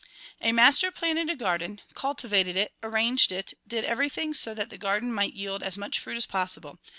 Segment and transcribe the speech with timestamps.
[0.41, 5.13] "A master planted a garden, cultivated it, arranged it, did everything so that the garden
[5.13, 6.79] might yield as much fruit as possible.